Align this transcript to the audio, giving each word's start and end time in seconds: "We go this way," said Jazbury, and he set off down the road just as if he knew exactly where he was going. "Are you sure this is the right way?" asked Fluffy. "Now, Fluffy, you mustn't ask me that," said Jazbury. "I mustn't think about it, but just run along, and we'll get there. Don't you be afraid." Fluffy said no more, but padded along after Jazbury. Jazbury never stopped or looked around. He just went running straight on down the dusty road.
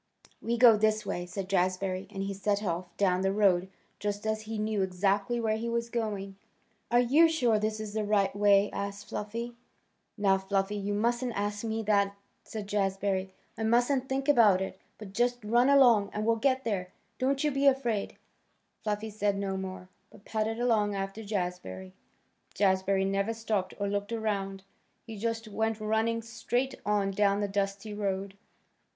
"We 0.41 0.57
go 0.57 0.77
this 0.77 1.05
way," 1.05 1.27
said 1.27 1.47
Jazbury, 1.47 2.07
and 2.09 2.23
he 2.23 2.33
set 2.33 2.63
off 2.63 2.87
down 2.97 3.21
the 3.21 3.31
road 3.31 3.69
just 3.99 4.25
as 4.25 4.39
if 4.39 4.43
he 4.45 4.57
knew 4.57 4.81
exactly 4.81 5.39
where 5.39 5.57
he 5.57 5.69
was 5.69 5.91
going. 5.91 6.37
"Are 6.89 6.99
you 6.99 7.29
sure 7.29 7.59
this 7.59 7.79
is 7.79 7.93
the 7.93 8.03
right 8.03 8.35
way?" 8.35 8.71
asked 8.73 9.07
Fluffy. 9.09 9.53
"Now, 10.17 10.39
Fluffy, 10.39 10.75
you 10.75 10.95
mustn't 10.95 11.33
ask 11.35 11.63
me 11.63 11.83
that," 11.83 12.15
said 12.43 12.65
Jazbury. 12.67 13.29
"I 13.55 13.61
mustn't 13.63 14.09
think 14.09 14.27
about 14.27 14.59
it, 14.59 14.79
but 14.97 15.13
just 15.13 15.37
run 15.43 15.69
along, 15.69 16.09
and 16.13 16.25
we'll 16.25 16.35
get 16.37 16.63
there. 16.63 16.89
Don't 17.19 17.43
you 17.43 17.51
be 17.51 17.67
afraid." 17.67 18.17
Fluffy 18.83 19.11
said 19.11 19.37
no 19.37 19.55
more, 19.55 19.87
but 20.09 20.25
padded 20.25 20.59
along 20.59 20.95
after 20.95 21.21
Jazbury. 21.23 21.91
Jazbury 22.55 23.05
never 23.05 23.35
stopped 23.35 23.75
or 23.77 23.87
looked 23.87 24.11
around. 24.11 24.63
He 25.05 25.15
just 25.15 25.47
went 25.47 25.79
running 25.79 26.23
straight 26.23 26.73
on 26.87 27.11
down 27.11 27.39
the 27.39 27.47
dusty 27.47 27.93
road. 27.93 28.33